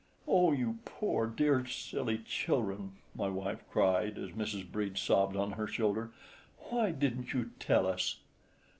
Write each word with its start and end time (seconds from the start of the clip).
"Oh, 0.27 0.51
you 0.51 0.79
poor, 0.83 1.27
dear, 1.27 1.63
silly 1.67 2.17
children!" 2.25 2.93
my 3.13 3.29
wife 3.29 3.63
cried, 3.69 4.17
as 4.17 4.31
Mrs. 4.31 4.65
Brede 4.67 4.97
sobbed 4.97 5.35
on 5.37 5.51
her 5.51 5.67
shoulder, 5.67 6.09
"why 6.71 6.89
didn't 6.89 7.33
you 7.33 7.51
tell 7.59 7.85
us?" 7.85 8.15